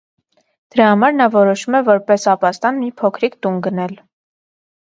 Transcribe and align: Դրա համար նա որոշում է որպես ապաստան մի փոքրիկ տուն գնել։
Դրա 0.75 0.87
համար 0.91 1.13
նա 1.17 1.27
որոշում 1.35 1.77
է 1.79 1.81
որպես 1.91 2.25
ապաստան 2.33 2.81
մի 2.85 2.91
փոքրիկ 3.03 3.39
տուն 3.45 3.61
գնել։ 3.69 3.95